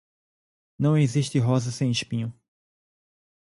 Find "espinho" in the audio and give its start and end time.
1.91-2.33